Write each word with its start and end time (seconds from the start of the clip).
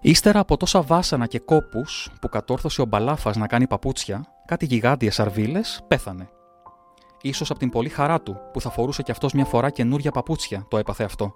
Ύστερα 0.00 0.38
από 0.38 0.56
τόσα 0.56 0.82
βάσανα 0.82 1.26
και 1.26 1.38
κόπους 1.38 2.10
που 2.20 2.28
κατόρθωσε 2.28 2.82
ο 2.82 2.84
Μπαλάφας 2.84 3.36
να 3.36 3.46
κάνει 3.46 3.66
παπούτσια, 3.66 4.24
κάτι 4.46 4.64
γιγάντιες 4.64 5.20
αρβίλες, 5.20 5.80
πέθανε. 5.88 6.28
σω 7.32 7.44
από 7.48 7.58
την 7.58 7.70
πολύ 7.70 7.88
χαρά 7.88 8.20
του 8.20 8.40
που 8.52 8.60
θα 8.60 8.70
φορούσε 8.70 9.02
κι 9.02 9.10
αυτός 9.10 9.32
μια 9.32 9.44
φορά 9.44 9.70
καινούρια 9.70 10.10
παπούτσια, 10.10 10.66
το 10.68 10.76
έπαθε 10.78 11.04
αυτό. 11.04 11.34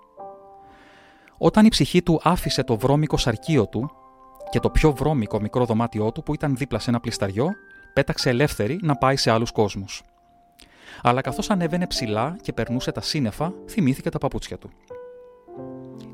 Όταν 1.38 1.66
η 1.66 1.68
ψυχή 1.68 2.02
του 2.02 2.20
άφησε 2.22 2.62
το 2.62 2.76
βρώμικο 2.76 3.16
σαρκείο 3.16 3.66
του 3.66 3.90
και 4.50 4.60
το 4.60 4.70
πιο 4.70 4.92
βρώμικο 4.92 5.40
μικρό 5.40 5.64
δωμάτιό 5.64 6.12
του 6.12 6.22
που 6.22 6.34
ήταν 6.34 6.56
δίπλα 6.56 6.78
σε 6.78 6.90
ένα 6.90 7.00
πλισταριό, 7.00 7.50
πέταξε 7.92 8.28
ελεύθερη 8.28 8.78
να 8.82 8.96
πάει 8.96 9.16
σε 9.16 9.30
άλλους 9.30 9.50
κόσμους. 9.50 10.02
Αλλά 11.02 11.20
καθώς 11.20 11.50
ανέβαινε 11.50 11.86
ψηλά 11.86 12.36
και 12.40 12.52
περνούσε 12.52 12.92
τα 12.92 13.00
σύννεφα, 13.00 13.52
θυμήθηκε 13.68 14.10
τα 14.10 14.18
παπούτσια 14.18 14.58
του. 14.58 14.70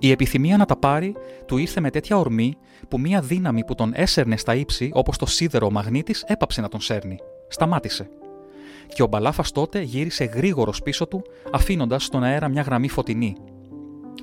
Η 0.02 0.10
επιθυμία 0.10 0.56
να 0.56 0.64
τα 0.64 0.76
πάρει 0.76 1.14
του 1.46 1.56
ήρθε 1.56 1.80
με 1.80 1.90
τέτοια 1.90 2.18
ορμή 2.18 2.56
που 2.88 3.00
μία 3.00 3.20
δύναμη 3.20 3.64
που 3.64 3.74
τον 3.74 3.92
έσερνε 3.94 4.36
στα 4.36 4.54
ύψη 4.54 4.90
όπως 4.92 5.16
το 5.16 5.26
σίδερο 5.26 5.66
ο 5.66 5.70
μαγνήτης 5.70 6.24
έπαψε 6.26 6.60
να 6.60 6.68
τον 6.68 6.80
σέρνει. 6.80 7.18
Σταμάτησε. 7.48 8.08
Και 8.86 9.02
ο 9.02 9.06
μπαλάφας 9.06 9.52
τότε 9.52 9.80
γύρισε 9.80 10.24
γρήγορος 10.24 10.82
πίσω 10.82 11.06
του, 11.06 11.22
αφήνοντας 11.52 12.04
στον 12.04 12.22
αέρα 12.22 12.48
μια 12.48 12.62
γραμμή 12.62 12.88
φωτεινή. 12.88 13.36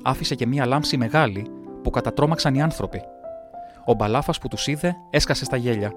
Άφησε 0.02 0.34
και 0.34 0.46
μία 0.46 0.66
λάμψη 0.66 0.96
μεγάλη 0.96 1.46
που 1.82 1.90
κατατρώμαξαν 1.90 2.54
οι 2.54 2.62
άνθρωποι. 2.62 3.02
Ο 3.86 3.94
μπαλάφας 3.94 4.38
που 4.38 4.48
τους 4.48 4.66
είδε 4.66 4.94
έσκασε 5.10 5.44
στα 5.44 5.56
γέλια. 5.56 5.92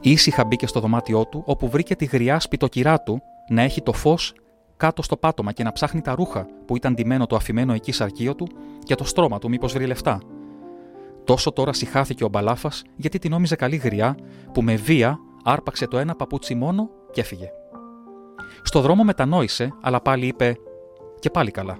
Ήσυχα 0.00 0.44
μπήκε 0.44 0.66
στο 0.66 0.80
δωμάτιό 0.80 1.26
του, 1.26 1.42
όπου 1.46 1.68
βρήκε 1.68 1.96
τη 1.96 2.04
γριά 2.04 2.40
σπιτοκυρά 2.40 3.00
του 3.02 3.22
να 3.48 3.62
έχει 3.62 3.82
το 3.82 3.92
φως 3.92 4.34
κάτω 4.78 5.02
στο 5.02 5.16
πάτωμα 5.16 5.52
και 5.52 5.62
να 5.62 5.72
ψάχνει 5.72 6.00
τα 6.00 6.14
ρούχα 6.14 6.46
που 6.66 6.76
ήταν 6.76 6.94
ντυμένο 6.94 7.26
το 7.26 7.36
αφημένο 7.36 7.72
εκεί 7.72 7.92
σαρκείο 7.92 8.34
του 8.34 8.48
και 8.84 8.94
το 8.94 9.04
στρώμα 9.04 9.38
του, 9.38 9.48
μήπως 9.48 9.72
βρει 9.72 9.86
λεφτά. 9.86 10.20
Τόσο 11.24 11.52
τώρα 11.52 11.72
συχάθηκε 11.72 12.24
ο 12.24 12.28
μπαλάφας 12.28 12.82
γιατί 12.96 13.18
την 13.18 13.30
νόμιζε 13.30 13.56
καλή 13.56 13.76
γριά 13.76 14.16
που 14.52 14.62
με 14.62 14.74
βία 14.74 15.18
άρπαξε 15.44 15.86
το 15.86 15.98
ένα 15.98 16.14
παπούτσι 16.14 16.54
μόνο 16.54 16.90
και 17.10 17.20
έφυγε. 17.20 17.50
Στο 18.62 18.80
δρόμο 18.80 19.04
μετανόησε, 19.04 19.74
αλλά 19.80 20.00
πάλι 20.00 20.26
είπε: 20.26 20.56
Και 21.18 21.30
πάλι 21.30 21.50
καλά. 21.50 21.78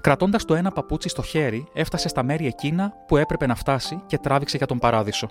Κρατώντας 0.00 0.44
το 0.44 0.54
ένα 0.54 0.70
παπούτσι 0.70 1.08
στο 1.08 1.22
χέρι, 1.22 1.66
έφτασε 1.72 2.08
στα 2.08 2.22
μέρη 2.22 2.46
εκείνα 2.46 2.92
που 3.06 3.16
έπρεπε 3.16 3.46
να 3.46 3.54
φτάσει 3.54 4.02
και 4.06 4.18
τράβηξε 4.18 4.56
για 4.56 4.66
τον 4.66 4.78
παράδεισο. 4.78 5.28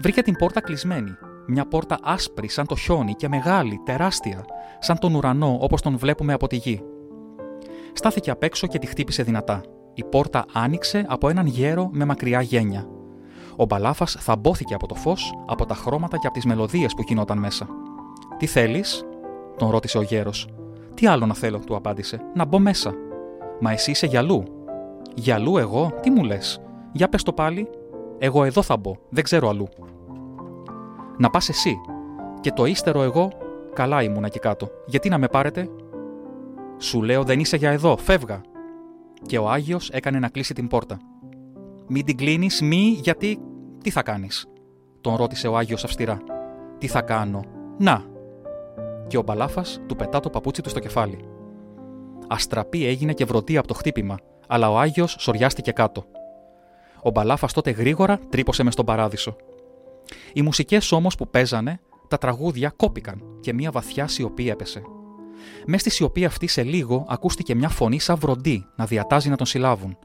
Βρήκε 0.00 0.22
την 0.22 0.36
πόρτα 0.36 0.60
κλεισμένη 0.60 1.16
μια 1.46 1.66
πόρτα 1.66 1.98
άσπρη 2.02 2.48
σαν 2.48 2.66
το 2.66 2.76
χιόνι 2.76 3.14
και 3.14 3.28
μεγάλη, 3.28 3.80
τεράστια, 3.84 4.44
σαν 4.78 4.98
τον 4.98 5.14
ουρανό 5.14 5.58
όπως 5.60 5.82
τον 5.82 5.98
βλέπουμε 5.98 6.32
από 6.32 6.46
τη 6.46 6.56
γη. 6.56 6.82
Στάθηκε 7.92 8.30
απ' 8.30 8.42
έξω 8.42 8.66
και 8.66 8.78
τη 8.78 8.86
χτύπησε 8.86 9.22
δυνατά. 9.22 9.60
Η 9.94 10.04
πόρτα 10.04 10.44
άνοιξε 10.52 11.04
από 11.08 11.28
έναν 11.28 11.46
γέρο 11.46 11.88
με 11.92 12.04
μακριά 12.04 12.40
γένια. 12.40 12.88
Ο 13.56 13.64
μπαλάφας 13.64 14.16
θαμπόθηκε 14.20 14.74
από 14.74 14.86
το 14.86 14.94
φως, 14.94 15.34
από 15.46 15.66
τα 15.66 15.74
χρώματα 15.74 16.18
και 16.18 16.26
από 16.26 16.34
τις 16.36 16.44
μελωδίες 16.44 16.94
που 16.94 17.02
γινόταν 17.02 17.38
μέσα. 17.38 17.66
Τι 18.38 18.46
θέλεις, 18.46 19.04
τον 19.56 19.70
ρώτησε 19.70 19.98
ο 19.98 20.02
γέρος. 20.02 20.48
Τι 20.94 21.06
άλλο 21.06 21.26
να 21.26 21.34
θέλω, 21.34 21.58
του 21.58 21.76
απάντησε. 21.76 22.20
Να 22.34 22.44
μπω 22.44 22.58
μέσα. 22.58 22.94
Μα 23.60 23.72
εσύ 23.72 23.90
είσαι 23.90 24.06
γυαλού. 24.06 24.42
Γυαλού 25.14 25.58
εγώ, 25.58 25.92
τι 26.00 26.10
μου 26.10 26.22
λες; 26.22 26.60
Για 26.92 27.08
πες 27.08 27.22
το 27.22 27.32
πάλι. 27.32 27.68
Εγώ 28.18 28.44
εδώ 28.44 28.62
θα 28.62 28.76
μπω, 28.76 28.96
δεν 29.08 29.24
ξέρω 29.24 29.48
αλλού 29.48 29.68
να 31.18 31.30
πας 31.30 31.48
εσύ. 31.48 31.76
Και 32.40 32.50
το 32.50 32.64
ύστερο 32.64 33.02
εγώ, 33.02 33.30
καλά 33.72 34.02
ήμουνα 34.02 34.26
εκεί 34.26 34.38
κάτω. 34.38 34.68
Γιατί 34.86 35.08
να 35.08 35.18
με 35.18 35.28
πάρετε; 35.28 35.68
Σου 36.78 37.02
λέω 37.02 37.24
δεν 37.24 37.40
είσαι 37.40 37.56
για 37.56 37.70
εδώ, 37.70 37.96
φεύγα. 37.96 38.40
Και 39.26 39.38
ο 39.38 39.50
Άγιος 39.50 39.90
έκανε 39.90 40.18
να 40.18 40.28
κλείσει 40.28 40.54
την 40.54 40.68
πόρτα. 40.68 40.98
Μην 41.88 42.04
την 42.04 42.16
κλείνεις, 42.16 42.62
μη, 42.62 42.98
γιατί. 43.02 43.38
Τι 43.82 43.90
θα 43.90 44.02
κάνεις, 44.02 44.46
τον 45.00 45.16
ρώτησε 45.16 45.48
ο 45.48 45.56
Άγιος 45.56 45.84
αυστηρά. 45.84 46.18
Τι 46.78 46.86
θα 46.86 47.02
κάνω, 47.02 47.44
Να. 47.78 48.02
Και 49.06 49.18
ο 49.18 49.22
μπαλάφας 49.22 49.80
του 49.86 49.96
πετά 49.96 50.20
το 50.20 50.30
παπούτσι 50.30 50.62
του 50.62 50.68
στο 50.68 50.78
κεφάλι. 50.78 51.18
Αστραπή 52.28 52.86
έγινε 52.86 53.12
και 53.12 53.24
βρωτή 53.24 53.56
από 53.56 53.66
το 53.66 53.74
χτύπημα, 53.74 54.16
αλλά 54.48 54.70
ο 54.70 54.78
Άγιος 54.78 55.16
σοριάστηκε 55.18 55.72
κάτω. 55.72 56.04
Ο 57.02 57.10
μπαλάφας 57.10 57.52
τότε 57.52 57.70
γρήγορα 57.70 58.18
τρύπωσε 58.28 58.62
μες 58.62 58.72
στον 58.72 58.84
παράδεισο. 58.84 59.36
Οι 60.36 60.42
μουσικές 60.42 60.92
όμως 60.92 61.16
που 61.16 61.28
παίζανε, 61.28 61.80
τα 62.08 62.18
τραγούδια 62.18 62.72
κόπηκαν 62.76 63.22
και 63.40 63.52
μια 63.52 63.70
βαθιά 63.70 64.08
σιωπή 64.08 64.48
έπεσε. 64.48 64.82
Μες 65.66 65.80
στη 65.80 65.90
σιωπή 65.90 66.24
αυτή 66.24 66.46
σε 66.46 66.62
λίγο 66.62 67.06
ακούστηκε 67.08 67.54
μια 67.54 67.68
φωνή 67.68 67.98
σαν 67.98 68.16
βροντί 68.16 68.66
να 68.76 68.84
διατάζει 68.84 69.28
να 69.28 69.36
τον 69.36 69.46
συλλάβουν. 69.46 69.96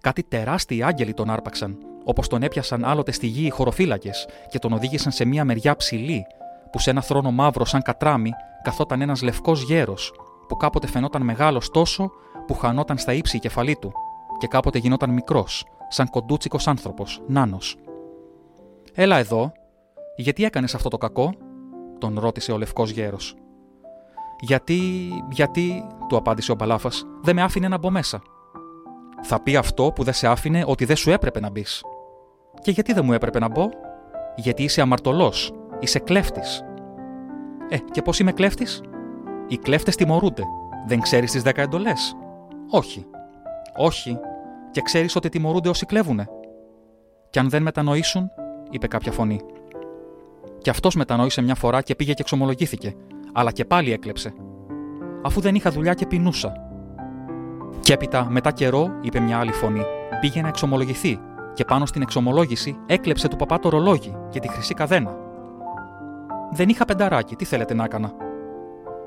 Κάτι 0.00 0.22
τεράστιοι 0.22 0.82
άγγελοι 0.82 1.14
τον 1.14 1.30
άρπαξαν, 1.30 1.78
όπως 2.04 2.28
τον 2.28 2.42
έπιασαν 2.42 2.84
άλλοτε 2.84 3.12
στη 3.12 3.26
γη 3.26 3.46
οι 3.46 3.50
χωροφύλακες 3.50 4.28
και 4.50 4.58
τον 4.58 4.72
οδήγησαν 4.72 5.12
σε 5.12 5.24
μια 5.24 5.44
μεριά 5.44 5.76
ψηλή, 5.76 6.26
που 6.72 6.78
σε 6.78 6.90
ένα 6.90 7.00
θρόνο 7.02 7.30
μαύρο 7.30 7.64
σαν 7.64 7.82
κατράμι 7.82 8.30
καθόταν 8.62 9.00
ένας 9.00 9.22
λευκός 9.22 9.62
γέρος, 9.62 10.12
που 10.48 10.56
κάποτε 10.56 10.86
φαινόταν 10.86 11.22
μεγάλος 11.22 11.70
τόσο 11.70 12.10
που 12.46 12.54
χανόταν 12.54 12.98
στα 12.98 13.12
ύψη 13.12 13.36
η 13.36 13.40
κεφαλή 13.40 13.76
του, 13.76 13.92
και 14.38 14.46
κάποτε 14.46 14.78
γινόταν 14.78 15.10
μικρός, 15.10 15.64
σαν 15.88 16.08
κοντούτσικος 16.08 16.68
άνθρωπος, 16.68 17.22
νάνος. 17.26 17.76
Έλα 18.94 19.16
εδώ, 19.16 19.52
γιατί 20.16 20.44
έκανες 20.44 20.74
αυτό 20.74 20.88
το 20.88 20.98
κακό, 20.98 21.34
τον 21.98 22.18
ρώτησε 22.18 22.52
ο 22.52 22.58
λευκός 22.58 22.90
γέρος. 22.90 23.36
Γιατί, 24.40 24.80
γιατί, 25.30 25.86
του 26.08 26.16
απάντησε 26.16 26.52
ο 26.52 26.54
Μπαλάφας, 26.54 27.04
δεν 27.22 27.34
με 27.34 27.42
άφηνε 27.42 27.68
να 27.68 27.78
μπω 27.78 27.90
μέσα. 27.90 28.22
Θα 29.22 29.42
πει 29.42 29.56
αυτό 29.56 29.92
που 29.92 30.02
δεν 30.02 30.14
σε 30.14 30.26
άφηνε 30.26 30.64
ότι 30.66 30.84
δεν 30.84 30.96
σου 30.96 31.10
έπρεπε 31.10 31.40
να 31.40 31.50
μπεις. 31.50 31.84
Και 32.60 32.70
γιατί 32.70 32.92
δεν 32.92 33.04
μου 33.04 33.12
έπρεπε 33.12 33.38
να 33.38 33.48
μπω, 33.48 33.68
Γιατί 34.36 34.62
είσαι 34.62 34.80
αμαρτωλός, 34.80 35.52
είσαι 35.78 35.98
κλέφτης. 35.98 36.64
Ε, 37.68 37.76
και 37.90 38.02
πώς 38.02 38.18
είμαι 38.18 38.32
κλέφτης; 38.32 38.80
Οι 39.46 39.56
κλέφτες 39.56 39.96
τιμωρούνται. 39.96 40.42
Δεν 40.86 41.00
ξέρεις 41.00 41.30
τις 41.30 41.42
δέκα 41.42 41.62
εντολές; 41.62 42.16
Όχι. 42.70 43.06
Όχι. 43.76 44.18
Και 44.70 44.80
ξέρεις 44.80 45.16
ότι 45.16 45.28
τιμωρούνται 45.28 45.68
όσοι 45.68 45.86
κλέβουνε. 45.86 46.28
Και 47.30 47.38
αν 47.38 47.48
δεν 47.48 47.62
μετανοήσουν, 47.62 48.30
είπε 48.70 48.86
κάποια 48.86 49.12
φωνή. 49.12 49.40
Και 50.62 50.70
αυτός 50.70 50.94
μετανόησε 50.94 51.42
μια 51.42 51.54
φορά 51.54 51.82
και 51.82 51.94
πήγε 51.94 52.12
και 52.12 52.22
εξομολογήθηκε, 52.22 52.94
αλλά 53.32 53.50
και 53.50 53.64
πάλι 53.64 53.92
έκλεψε. 53.92 54.32
Αφού 55.22 55.40
δεν 55.40 55.54
είχα 55.54 55.70
δουλειά 55.70 55.94
και 55.94 56.06
πεινούσα. 56.06 56.52
Και 57.80 57.92
έπειτα, 57.92 58.26
μετά 58.30 58.50
καιρό, 58.50 58.98
είπε 59.00 59.20
μια 59.20 59.38
άλλη 59.38 59.52
φωνή, 59.52 59.82
πήγε 60.20 60.40
να 60.40 60.48
εξομολογηθεί 60.48 61.20
και 61.54 61.64
πάνω 61.64 61.86
στην 61.86 62.02
εξομολόγηση 62.02 62.76
έκλεψε 62.86 63.28
του 63.28 63.36
παπά 63.36 63.58
το 63.58 63.68
ρολόγι 63.68 64.16
και 64.30 64.40
τη 64.40 64.48
χρυσή 64.48 64.74
καδένα. 64.74 65.16
Δεν 66.52 66.68
είχα 66.68 66.84
πενταράκι, 66.84 67.36
τι 67.36 67.44
θέλετε 67.44 67.74
να 67.74 67.84
έκανα. 67.84 68.12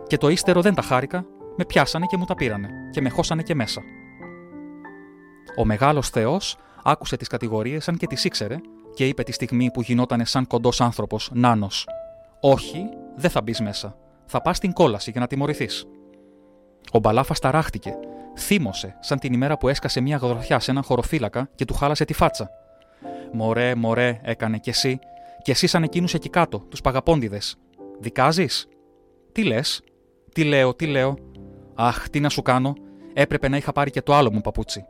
Και 0.08 0.18
το 0.18 0.30
ύστερο 0.30 0.62
δεν 0.62 0.74
τα 0.74 0.82
χάρηκα, 0.82 1.26
με 1.58 1.66
πιάσανε 1.66 2.06
και 2.06 2.18
μου 2.18 2.26
τα 2.26 2.36
πήρανε 2.36 2.70
και 2.92 3.02
με 3.02 3.10
χώσανε 3.10 3.42
και 3.42 3.56
μέσα. 3.56 3.82
Ο 5.58 5.66
μεγάλος 5.66 6.10
Θεός 6.10 6.58
άκουσε 6.84 7.18
τις 7.18 7.28
κατηγορίες 7.28 7.84
σαν 7.84 7.98
και 7.98 8.08
τις 8.08 8.24
ήξερε 8.24 8.58
και 8.95 9.07
είπε 9.07 9.23
τη 9.23 9.31
στιγμή 9.31 9.72
που 9.72 9.81
γινόταν 9.81 10.25
σαν 10.25 10.47
κοντός 10.47 10.81
άνθρωπος, 10.81 11.29
νάνος: 11.33 11.88
Όχι, 12.39 12.89
δεν 13.16 13.29
θα 13.29 13.41
μπεις 13.41 13.61
μέσα. 13.61 13.97
Θα 14.25 14.41
πας 14.41 14.57
στην 14.57 14.73
κόλαση 14.73 15.11
για 15.11 15.19
να 15.19 15.28
τιμωρηθείς. 15.28 15.85
Ο 16.91 17.00
Μπαλάφας 17.00 17.39
ταράχτηκε. 17.39 17.94
Θύμωσε, 18.38 18.97
σαν 19.00 19.19
την 19.19 19.33
ημέρα 19.33 19.57
που 19.57 19.67
έσκασε 19.67 20.01
μια 20.01 20.17
γροθιά 20.17 20.59
σε 20.59 20.72
έναν 20.72 20.83
χωροφύλακα 20.83 21.50
και 21.56 21.66
του 21.66 21.73
χάλασε 21.73 22.06
τη 22.06 22.13
φάτσα. 22.13 22.50
Μωρέ, 23.31 23.75
μωρέ, 23.75 24.19
έκανε 24.23 24.57
κι 24.57 24.69
εσύ, 24.69 25.00
κι 25.41 25.51
εσύ 25.51 25.67
σαν 25.67 25.83
εκείνους 25.83 26.13
εκεί 26.13 26.29
κάτω, 26.29 26.59
τους 26.59 26.81
παγαπώντιδε. 26.81 27.39
Δικάζεις; 28.00 28.67
Τι 29.31 29.44
λες, 29.44 29.81
τι 30.33 30.44
λέω, 30.44 30.75
τι 30.75 30.85
λέω; 30.85 31.17
Αχ, 31.75 32.09
τι 32.09 32.19
να 32.19 32.29
σου 32.29 32.41
κάνω, 32.41 32.73
έπρεπε 33.13 33.48
να 33.48 33.57
είχα 33.57 33.71
πάρει 33.71 33.91
και 33.91 34.01
το 34.01 34.13
άλλο 34.13 34.31
μου 34.31 34.41
παπούτσι. 34.41 34.86